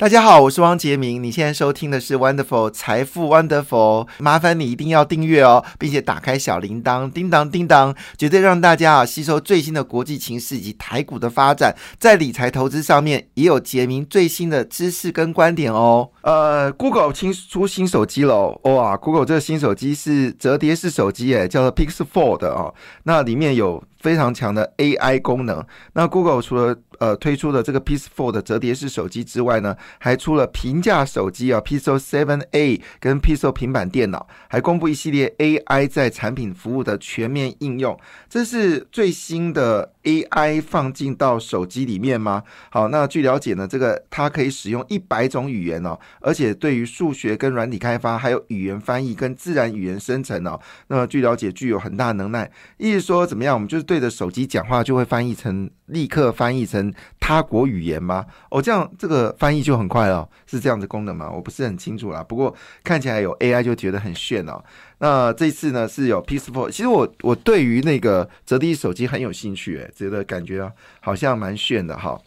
[0.00, 1.22] 大家好，我是汪杰明。
[1.22, 16.08] 你现在收听的是 Wonderful 财富 Wonderful，麻烦你一定要订阅哦，并且打开小铃铛，叮当叮当，绝对让大家啊吸收最新的国际情势以及台股的发展，在理财投资上面也有杰明最新的知识跟观点哦。
[16.22, 23.84] 呃，Google 新出新手机了，哇，Google 这个新手机是折叠式手机，诶，叫做 Pixel Fold 哦，那里面有。
[24.00, 25.62] 非常强的 AI 功能。
[25.92, 37.98] 那 Google 除了呃推出的这个 Pixel Fold 折叠式手机之外呢，还出了平价手机啊，Pixel 7a 跟 Pixel 平板电脑，还公布一系列 AI 在产品服务的全面应用。
[38.28, 42.44] 这是最新的 AI 放进到手机里面吗？
[42.70, 52.50] 好，那据了解呢，这个它可以使用一百种语言哦，而且对于数学跟软体开发，还有语言翻译跟自然语言生成哦，那么据了解具有很大能耐。
[52.78, 53.54] 意思说怎么样？
[53.54, 53.80] 我们就是。
[53.90, 58.24] 对着手机讲话就会翻译成立刻翻译成他国语言吗？
[58.50, 61.30] 哦，这样这个翻译就很快了，是这样的功能吗？
[61.30, 62.22] 我不是很清楚啦。
[62.22, 62.54] 不过
[62.84, 64.62] 看起来有 AI 就觉得很炫哦。
[64.98, 72.20] 那这次呢是有 Peaceful，其实我我对于那个折叠手机很有兴趣，诶，觉得感觉好像蛮炫的哈。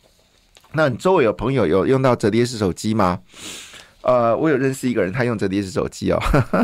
[0.73, 3.20] 那你周围有朋友有用到折叠式手机吗？
[4.03, 6.19] 呃，我有认识一个人，他用折叠式手机哦，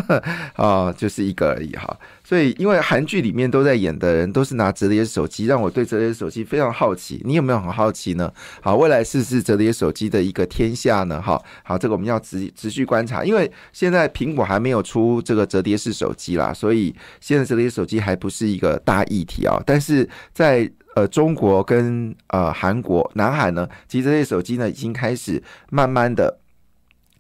[0.56, 1.98] 啊，就是一个而已哈。
[2.22, 7.22] 所以，因为韩剧里面都在演的人都是拿折叠手机，让我对折叠手机非常好奇。
[7.24, 8.30] 你有没有很好奇呢？
[8.62, 11.22] 好，未来是不是折叠手机的一个天下呢？
[11.22, 19.58] 哈，好，这个我们要持持续观察，因为现在苹果还没有出这个折叠式手机啦，所以现在折叠手机还不是一个大议题啊。
[19.66, 26.38] 但是在呃中国跟呃韩国、南海呢，其实这些手机呢已经开始慢慢的。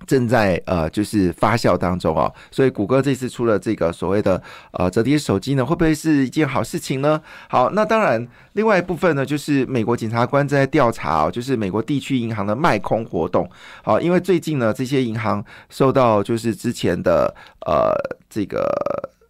[0.07, 7.21] 正在呃，就是发酵当中啊，所以谷歌这次出了这个所谓的呃折叠手机呢，会不会是一件好事情呢？
[7.49, 13.49] 好，那当然，另外一部分呢，就是美国检察官正在调查哦，就是美国地区银行的卖空活动。
[13.83, 17.33] 好，因为最近呢，这些银行受到就是之前的
[17.65, 17.93] 呃
[18.29, 18.67] 这个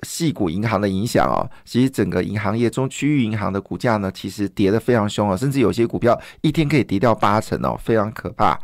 [0.04, 8.58] 细股银行的影响啊，其实整个银行业中区域银行的股价呢，其实跌得非常凶啊，甚至有些股票一天可以跌掉八成哦，非常可怕。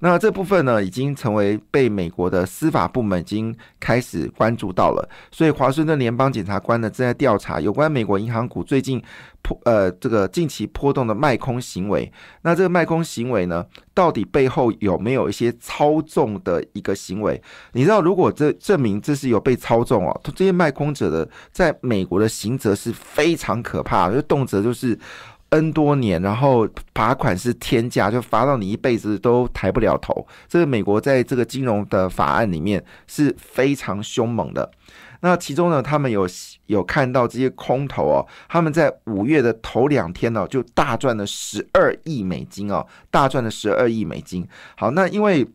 [0.00, 9.02] 那这部分呢，已经成为被美国的司法部门已经开始关注到了，所以华盛顿联邦检察官呢正在调查有关美国银行股最近
[9.42, 12.10] 破呃这个近期波动的卖空行为。
[12.42, 17.42] 那这个卖空行为呢，到底背后有没有一些操纵的一个行为？
[17.72, 24.96] 你知道，如果这证明这是有被操纵哦，这些卖空者的在美国的刑责是非常可怕，就动辄就是。
[25.50, 30.26] N 多年，然后罚款是天价，就罚到你一辈子都抬不了头。
[30.46, 34.70] 这个美国在这个金融的法案里面是非常凶猛的。
[35.20, 36.28] 那其中呢，他们有
[36.66, 44.46] 有看到这些空头哦，他们在五月的头两天呢，就大赚了十二亿美金哦，大赚了十二亿美金。
[44.76, 45.48] 好，那因为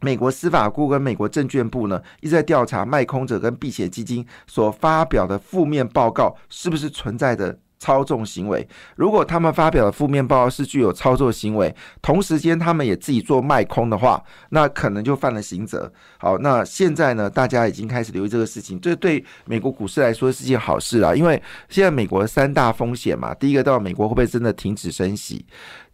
[0.00, 7.58] 美国司法部跟美国证券部呢，一直在调查卖空者跟避险基金所发表的负面报告是不是存在的。
[7.80, 15.90] 操纵行为，如果他们发表的负面报告是具有操作行为，同时间他们也自己做卖空的话，那可能就犯了刑责。
[16.18, 25.44] 好，那现在呢，大家已经开始留意这个事情，这对美国股市来说是件好事啊，因为现在美国三大风险嘛，第一个到美国会不会真的停止升息？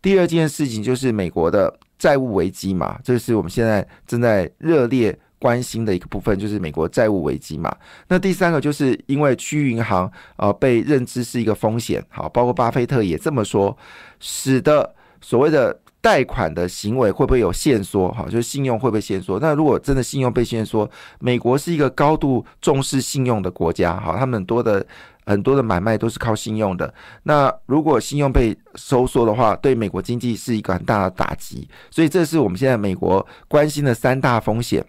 [0.03, 5.17] 第二件事情就是美国的债务危机嘛，这是我们现在正在热烈。
[5.39, 7.75] 关心的一个部分就是美国债务危机嘛，
[8.09, 13.77] 那第三个就是因为区域银行呃被认知是一个风险，好，包括巴菲特也这么说，
[14.19, 18.11] 使得所谓的贷款的行为会不会有限缩？
[18.13, 19.39] 好，就是信用会不会限缩？
[19.39, 20.89] 那如果真的信用被限缩，
[21.19, 24.87] 美国是一个高度重视信用的国家，好，他们很多的
[25.27, 26.93] 很多的买卖都是靠信用的，
[27.25, 34.85] 那如果信用被收缩的话，对美国经济是一个很大的打击，所以这是我们现在美国关心的三大风险。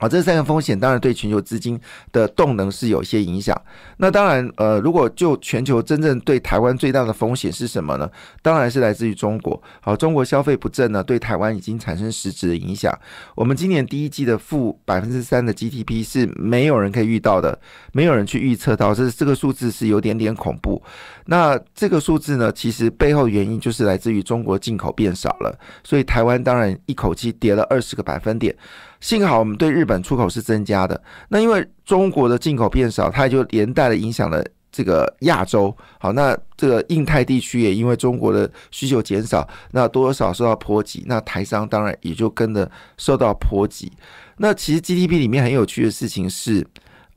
[0.00, 1.78] 好，这三个风险当然对全球资金
[2.10, 3.54] 的动能是有一些影响。
[3.98, 8.10] 那当然，呃，如果就全球真正对台湾最大的风险是什么呢？
[8.40, 9.62] 当然是来自于中国。
[9.82, 12.98] 好，中国消费不振呢，对台湾已经产生实质的影响。
[13.34, 17.60] 我们今年第一季的负百分之三的 GDP 是没有人可以遇到的，
[17.92, 20.82] 没有人去预测到，这这个数字是有点点恐怖。
[21.26, 28.56] 那这个数字呢，其实背后原因就是来自于中国进口变少了，所以台湾当然一口气跌了二十个百分点。
[29.00, 35.74] 幸好我们对日本出口是增加的，那因为中国的进口变少，它也就连带的影响了这个亚洲。
[35.98, 43.90] 好，那这个印太地区也因为中国的需求减少，那多多少受到波及，那台商当然也就跟着受到波及。
[44.36, 46.66] 那其实 GDP 里面很有趣的事情是，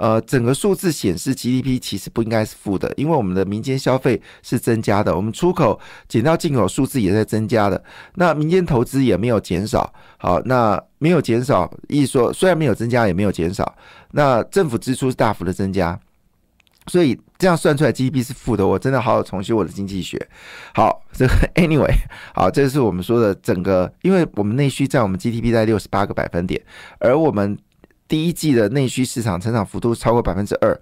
[0.04, 5.80] 呃，整个数字显示 GDP 其实不应该是负的，因为我们的民间消费是增加的，我们出口
[6.10, 7.82] 减掉进口数字也在增加的，
[8.16, 9.94] 那民间投资也没有减少。
[10.18, 13.78] 好，那没有减少，意思说虽然没有增加，也没有减少，
[14.12, 15.98] 那政府支出是大幅的增加。
[16.88, 20.20] 所以这样算出来 GDP 是负的，我真的好好重修我的经济学。
[20.74, 21.96] 好，这个 Anyway，
[22.36, 26.62] 好，这是我们说的整个，因为我们内需占我们 GDP 在六十八个百分点，
[27.00, 27.58] 而我们
[28.14, 30.80] 第一季的内需市场成长幅度超过百分之二，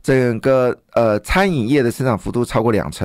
[0.00, 3.04] 整个呃餐饮业的成长幅度超过两成，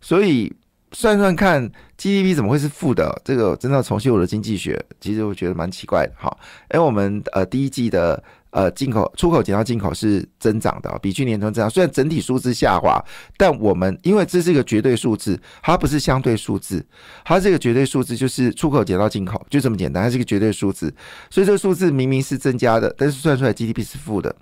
[0.00, 0.50] 所以
[0.92, 3.20] 算算看 GDP 怎么会是负的？
[3.22, 6.14] 这个真的重修我的经济学，其实我觉得蛮奇怪的。
[6.16, 8.24] 好，哎，我们呃第一季的。
[8.50, 11.70] 呃，进口出口减到进口是增长的，比去年同增长。
[11.70, 13.00] 虽然整体数字下滑，
[13.36, 16.84] 但我们因为这是一个绝对数字，它不是相对数字，
[17.24, 20.92] 它这个绝对数字就是出口减到进口，就这么简单，它是一个绝对数字。
[21.30, 24.34] 所以这个数字明明是增加的，但是算出来 GDP 是负的。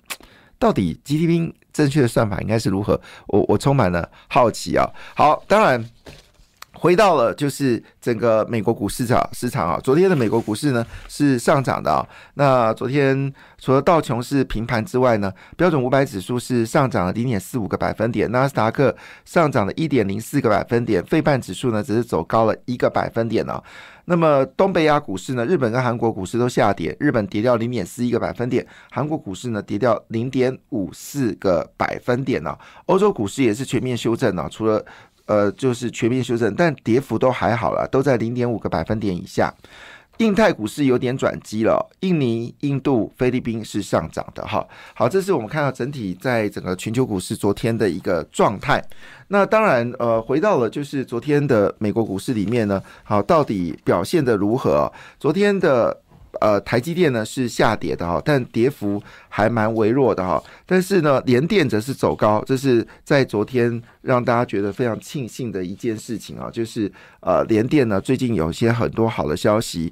[0.57, 2.99] 到底 GDP 正确的算法应该是如何？
[3.27, 4.89] 我我充满了好奇啊。
[5.15, 5.87] 好，当然。
[6.73, 12.07] 回到了就是整个美国股市场市场啊，昨天的美国股市呢是上涨的啊。
[12.35, 18.95] 那昨天除了道琼是平盘之外呢，标准五百指数是上涨了零点四五个百分点，纳斯达克
[19.25, 23.61] 上涨了一点零四个百分点，费半指数呢只是走高了一个百分点呢。
[24.05, 32.57] 那么东北亚股市呢，日本跟韩国股市都下跌，日本跌掉零点四一个百分点，韩国股市呢跌掉零点五四个百分点呢。
[32.85, 34.85] 欧洲股市也是全面修正呢，除了。
[35.29, 39.53] 呃，就是全面修正，但跌幅都还好了，都在零点五个百分点以下。
[40.17, 44.67] 印太股市有点转机了，印尼、印度、菲律宾是上涨的哈。
[44.95, 48.83] 好，这是我们看到整体在整个全球股市昨天的一个状态。
[49.27, 54.91] 那当然，呃，回到了就是昨天的美国股市里面呢，好，到底表现的如何？
[55.19, 56.01] 昨天的。
[56.41, 60.41] 呃，台积电呢是下跌的哈，但跌幅还蛮微弱的哈。
[60.65, 66.91] 但是呢，联电则是走高，这是在昨天让大家觉得非常庆幸的一件事情啊，就是
[67.21, 69.91] 呃，联电呢最近有些很多好的消息。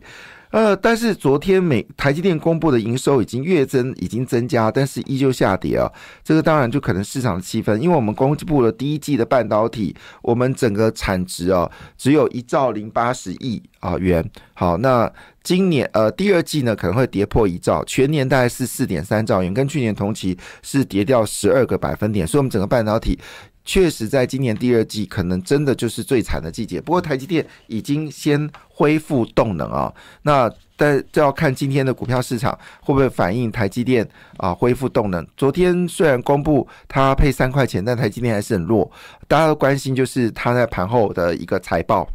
[0.51, 5.91] 呃，但是昨天美台积电公布的营收已经月增，已经增加，但是依旧下跌啊。
[6.23, 14.23] 这个当然就可能市场的气氛，因为我们公布了第一季的半导体，我们整个产值啊只有一兆零八十亿啊元。
[14.53, 15.11] 好，那
[15.43, 23.19] 今年呃第二季呢可能会跌破一兆，全年大概是四点三兆元，跟去年同期是跌掉十二个百分点，所以我们整个半导体。
[23.67, 26.79] 确实，在今年第二季，可能真的就是最惨的季节。
[26.79, 29.93] 不过，台积电已经先恢复动能啊。
[30.21, 35.27] 那但就要看今天的股票市场会不会反映台积电啊恢复动能。
[35.35, 38.89] 昨天虽然公布它配三块钱，但台积电还是很弱。
[39.27, 42.07] 大家都关心就是它在盘后的一个财报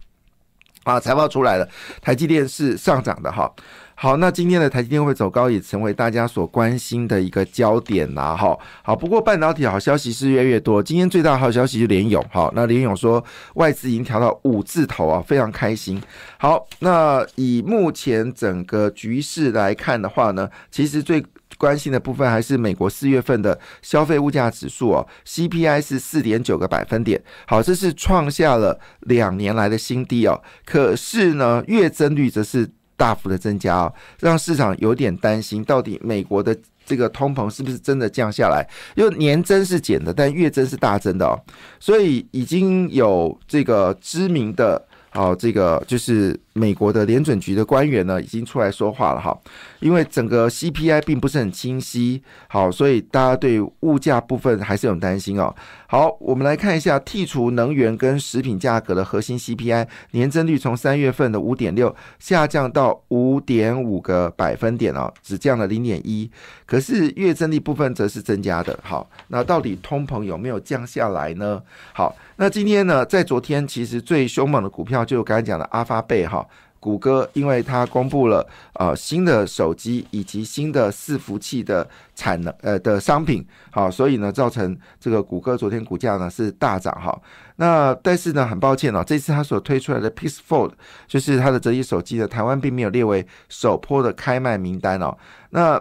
[0.85, 1.69] 啊，财报出来了，
[2.01, 3.53] 台积电是上涨的哈。
[3.95, 8.37] 好，那今天的台积电会走高，也成为大家所关心的一个焦点呐。
[8.37, 10.83] 哈，好，不过半导体好消息是越来越多。
[10.83, 13.25] 今天最大好消息是联勇，好，那联勇说
[13.55, 16.03] 外资已经调到五字头啊，非常开心。
[16.39, 21.25] 好，那以目前整个局势来看的话呢，其实最
[21.57, 30.43] 关心的部分还是美国四月份的消费物价指数哦，CPI 是四点九个百分点，好，这是创下了两年来的新低哦。
[30.65, 32.69] 可是呢，月增率则是。
[32.97, 38.67] 大幅的增加啊，让市场有点担心，到底美国的这个通膨是不是真的降下来？
[38.95, 41.39] 因为年增是减的，但月增是大增的哦，
[41.79, 44.87] 所以已经有这个知名的。
[45.15, 49.39] 好，这个就是美国的联准局的官员呢，已经出来说话了哈。
[49.81, 55.55] 因为整个 CPI 并不是很清晰，好，所以大家对物价部分还是有担心哦。
[55.87, 66.31] 好，我们来看一下剔除能源跟食品价格的核心 CPI 年增率，从三月份的五点六下降到五点五个百分点哦，只降了零点一。
[66.65, 68.79] 可是月增率部分则是增加的。
[68.83, 71.61] 好，那到底通膨有没有降下来呢？
[71.93, 72.17] 好。
[72.37, 76.47] 那今天呢，在昨天其实最凶猛的股票就刚才讲的阿发贝哈，
[76.81, 87.17] 谷歌，因为它公布了呃新的手机以及新的伺服器的产能呃的商品，好，所以呢造成这个谷歌昨天股价呢是大涨哈。
[87.57, 90.73] 那但是呢很抱歉哦，这次它所推出来的 Pixel Fold
[91.07, 95.17] 就是它的折叠手机呢，台湾并没有列为首波的开卖名单哦。
[95.51, 95.81] 那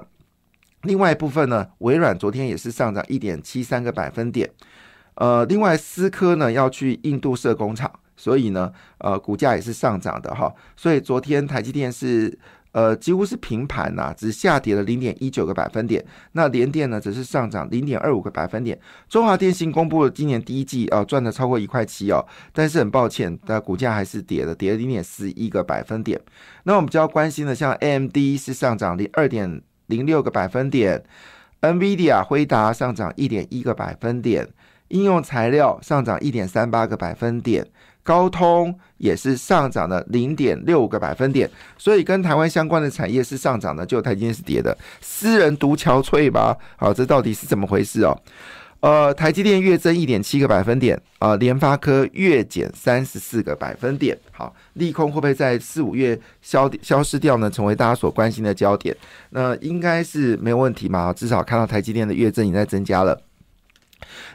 [0.84, 4.50] 另外一部分呢，微软昨天也是上涨一点七三个百分点。
[5.16, 10.54] 呃，另外，思科呢要去印度设工厂，所以呢，呃，股价也是上涨的哈。
[10.78, 12.38] 所以昨天台积电是
[12.74, 16.06] 呃几乎是平盘呐，只下跌了零点一九个百分点。
[16.34, 18.80] 那联电呢则是上涨零点二五个百分点。
[19.10, 22.24] 中华电信公布了今年第一季啊赚了超过一块七哦，
[22.54, 26.22] 但是很抱歉，的股价还是跌了，跌了零点四一个百分点。
[26.66, 31.04] 那我们比较关心的，像 AMD 是上涨零二点零六个百分点。
[31.62, 34.48] NVIDIA 辉达上涨一点一个百分点，
[34.88, 37.68] 应用材料上涨一点三八个百分点，
[38.04, 41.50] 高通也是上涨了零点六个百分点。
[41.78, 44.78] 所以跟台湾相关的产业是上涨的，就台积电是跌的。
[45.02, 46.58] 私人独憔悴吧？
[46.78, 48.18] 好，这到底是怎么回事哦？
[48.80, 54.18] 呃，台积电月增一点七个百分点，啊，联发科月减三十四个百分点。
[54.32, 57.48] 好，利空会不会在四五月消消失掉呢？
[57.48, 58.98] 成为大家所关心的焦点。
[59.30, 61.14] 那应该是没有问题嘛？
[61.14, 63.22] 至少看到台积电的月增已经在增加了。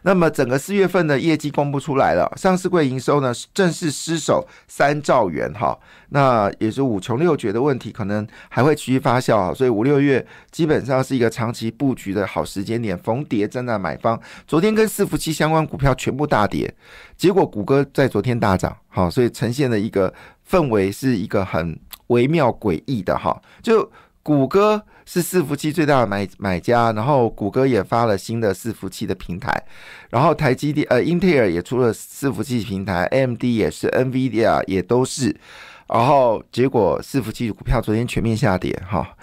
[0.03, 5.79] 那么整个四月份的业绩公布出来了，上市柜营收呢正式失守三兆元哈，
[6.11, 14.21] 那也是五穷六绝的问题，可能还会持续发酵啊，所以五六月基本上是一个长期布局的好时间点，逢跌正在买方。
[14.47, 16.73] 昨天跟伺服器相关股票全部大跌，
[17.17, 20.13] 结果谷歌在昨天大涨，好，所以呈现的一个
[20.49, 23.91] 氛围是一个很微妙诡异的哈，就。
[24.27, 29.51] 谷歌是伺服器最大的买买家，然后谷歌也发了新的伺服器的平台，
[30.11, 35.35] 然后台积电呃英特尔也出了伺服器平台，AMD 也是，NVIDIA 也都是，
[35.89, 39.17] 然后结果伺服器股票昨天全面下跌，哈。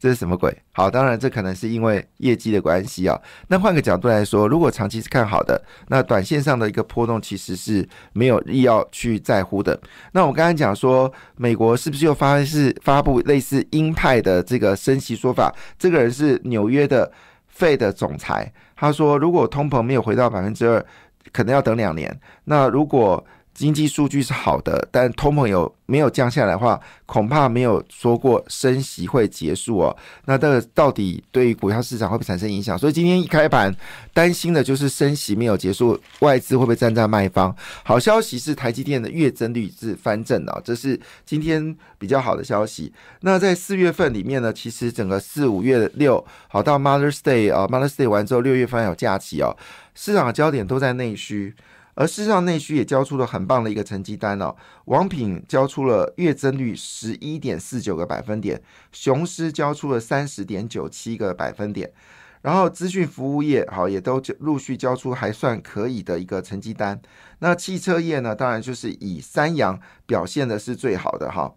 [0.00, 0.50] 这是什么鬼？
[0.72, 3.20] 好，当然这可能是因为业绩的关系啊。
[3.48, 9.78] 那换个角度来说，如果长期是看好的，那短线上的一个波动其实是没有必要去在乎的。
[10.12, 15.54] 那我刚才讲说，美国是不是又发是发布类似鹰派的这个升息说法？
[15.78, 17.12] 这个人是纽约的
[17.48, 20.82] 费的总裁，他说，如果通膨没有回到百分之二，
[21.30, 22.18] 可能要等两年。
[22.44, 23.22] 那如果
[23.60, 29.94] 经济数据是好的，但通膨有没有降下来的话，恐怕没有说过升息会结束哦。
[30.24, 32.78] 那这个到底对于股票市场会不会产生影响？
[32.78, 33.70] 所以今天一开盘，
[34.14, 37.54] 担心的就是升息没有结束，外资会不会站在卖方？
[37.84, 42.90] 好消息是台积电的月增率是翻正的，这是今天比较好的消息。
[43.20, 49.54] 那在四月份里面呢，其实整个四五月六好到 Mother's Day 啊，Mother's Day 完之后，六月份有假期哦，
[49.94, 51.54] 市场的焦点都在内需。
[52.00, 54.56] 而事实上，内需也交出了很棒的一个成绩单哦。
[54.86, 61.92] 王品交出了月增率十一点四九个百分点，雄狮交出了三十点九七个百分点，
[62.40, 66.98] 然后资讯服务业好也都陆续交出还算可以的一个成绩单。
[67.40, 71.54] 那汽车业呢，当然就是以三洋表现的是最好的哈。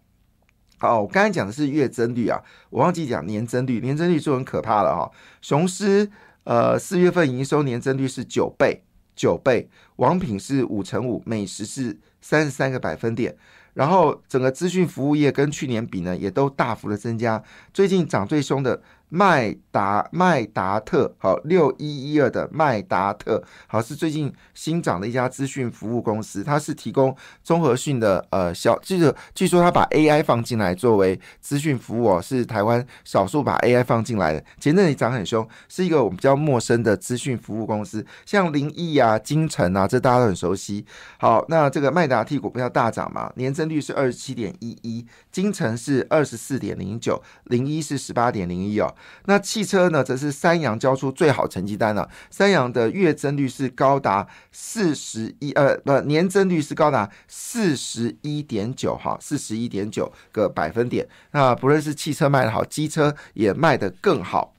[0.77, 5.09] 好，我刚才讲的是月增率啊，我忘记讲年增率，年增率就很可怕了哈。
[5.41, 6.11] 雄狮
[6.43, 8.83] 呃四月份营收年增率是九倍。
[9.15, 13.35] 九倍，网品是五乘五，美食是三十三个百分点，
[13.73, 17.43] 然后整个资讯服务业跟去年比呢，也都大幅的增加，
[17.73, 18.81] 最近涨最凶的。
[19.15, 34.43] 麦达麦达特好六一一二的麦达特好是最近新涨的一家资讯服务公司，它是提供综合讯的呃小，就是据说它把 AI 放进来作为资讯服务哦，是台湾少数把 AI 放进来的。
[34.59, 40.83] 前阵子涨很凶，是一个我们比较陌生的资讯服务公司，像林毅啊、金城啊，这大家都很熟悉。
[41.19, 48.91] 好，那这个麦达替股票大涨嘛，年增率是二十七点一一，金城是二十四点零九，零一是十八点零一哦。
[49.25, 52.09] 那汽车呢，则是三洋交出最好成绩单了。
[52.29, 61.07] 三洋的月增率是高达四十一，呃，不，年增率是高达四十一点九，哈，四十一点九个百分点。
[61.31, 64.53] 那不论是汽车卖的好，机车也卖得更好。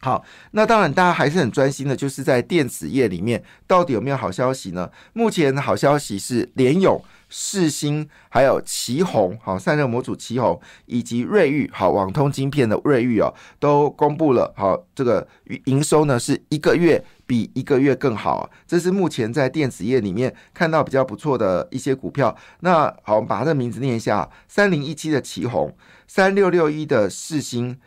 [0.00, 4.90] 好，那当然大家还是很专心的，就是在电子业里面，到底有没有好消息呢？
[5.12, 7.02] 目前的好消息是联勇。
[7.28, 15.26] 世星还有旗宏，好散热模组旗宏，以及瑞昱，好网通晶片的瑞昱哦，都公布了，好这个
[15.64, 22.34] 营收呢是一个月比一个月更好，这是目前在电子业里面看到比较不错的一些股票。
[22.60, 27.78] 那好，我们把它的名字念一下：三零一七的旗宏，三六六一的世星，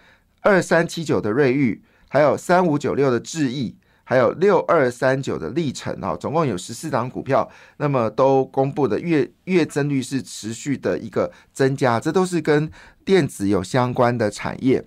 [0.42, 3.76] 二三七九的瑞昱，还有三五九六的智毅。
[4.12, 12.70] 还有六二三九的历程啊，总共有十四档股票，那么都公布的月月增率是持续的一个增加，这都是跟
[13.06, 14.86] 电子有相关的产业。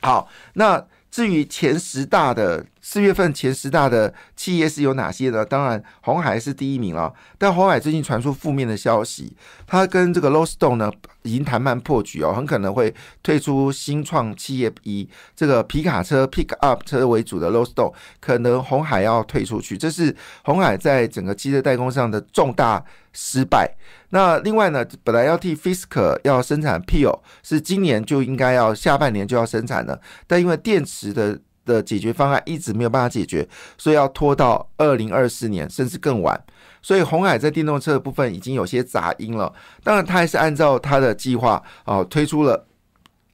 [0.00, 2.64] 好，那至于前十大的。
[2.88, 5.44] 四月份前十大的企业是有哪些呢？
[5.44, 7.12] 当然，红海是第一名了。
[7.36, 17.90] 但红海最近传出负面的消息，它跟这个 Low s t o n e 呢已经谈判破局哦，很可能会退出新创企业，以这个皮卡车 Pick Up 车为主的 Low s t o n
[17.90, 20.14] e 可能红海要退出去，这是
[20.44, 23.68] 红海在整个汽车代工上的重大失败。
[24.10, 31.36] 那另外呢，本来要替 Fisk 要生产 Peel，是今年就应该要下半年就要生产的，但因为电池的
[31.66, 33.46] 的解决方案一直没有办法解决，
[33.76, 36.42] 所以要拖到二零二四年甚至更晚。
[36.80, 39.52] 所以红海在电动车的部分已经有些杂音了。
[39.82, 42.66] 当然，他还是按照他的计划啊推出了，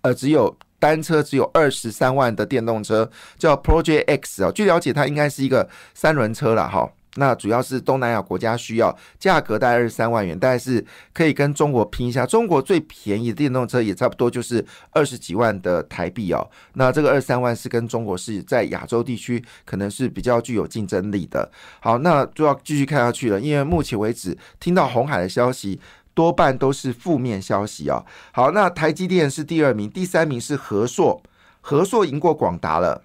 [0.01, 3.09] 呃，只有单车只有二十三万的电动车，
[3.39, 4.51] 叫 Project X 啊。
[4.51, 6.91] 据了解，它应该是一个三轮车了哈。
[7.16, 12.25] 那主要是东南亚国家需要，价格大概二十三万元，但是可以跟中国拼一下。
[12.25, 16.50] 中国最便宜的电动车也差不多就是二十几万的台币哦。
[16.73, 21.50] 那这个二十三万是跟中国是在亚洲地区可能是比较具有竞争力的。
[21.81, 25.78] 好，那就要继续看下去了，因为目前为止听到红海的消息
[26.14, 28.02] 多半都是负面消息啊。
[28.33, 31.23] 好，那台积电是第二名，第三名是和硕，
[31.61, 33.04] 和硕赢过广达了，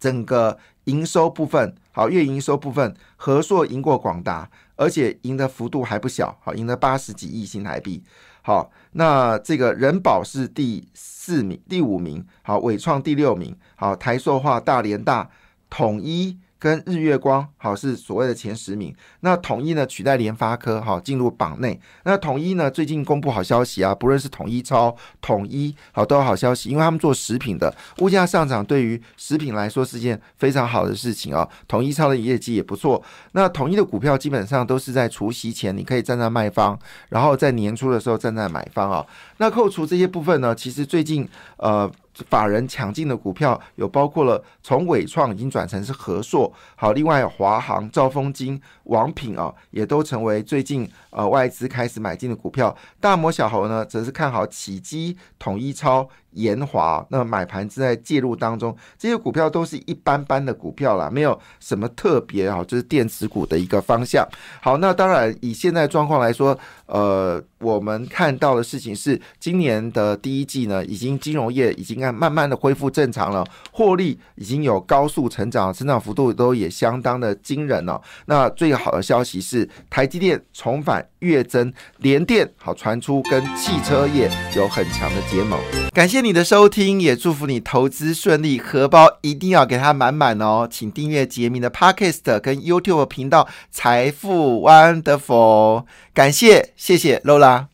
[0.00, 1.74] 整个营收部分。
[1.94, 8.02] 好，月营收部分，和硕赢过广达，而且赢的幅度还不小，好，赢了八十几亿新台币。
[8.42, 15.30] 好，那这个人保是第四名，第五名，好，伟创第六名，好，台塑化、大连大、
[15.70, 16.36] 统一。
[16.64, 21.78] 跟日月光好是所谓的前十名，那统一呢取代联发科好进入榜内。
[22.04, 31.46] 那统一呢最近公布好消息啊，不论是统一超、统一好都有好消息，因为他们做食品的，物价上涨对于食品来说是件非常好的事情啊。
[31.68, 33.02] 统一超的业绩也不错。
[33.32, 36.78] 那统一的股票基本上都是在除夕前你可以站在卖方，
[37.10, 39.04] 然后在年初的时候站在买方啊。
[39.36, 41.28] 那扣除这些部分呢，其实最近
[41.58, 41.92] 呃。
[42.28, 52.76] 法人抢进的股票有包括了从伟创已经转成是和硕，好，另外华航、兆丰金、王品啊，也都成为最近呃外资开始买进的股票。
[53.00, 56.08] 大摩小猴呢，则是看好起基、统一超。
[56.34, 64.26] 延华，那买盘正在介入当中，这些股票都是一般般的股票啦，没有什么特别啊，就是电子股的一个方向。
[64.60, 78.00] 好，那当然以现在状况来说，呃，我们看到的事情是，今年的第一季呢，已经金融业已经按慢慢的恢复正常了，获利已经有高速成长，成长幅度都也相当的惊人了。
[78.26, 85.58] 那最好的消息是，台积电重返月增，联电好传出跟汽车业有很强的结盟，
[85.92, 86.24] 感谢。
[86.24, 90.66] 你的收听也祝福你投资顺利，荷包一定要给它满满哦！
[90.70, 97.66] 请订阅杰明的 Podcast 跟 YouTube 频道财富 Wonderful，感谢谢谢 Lola。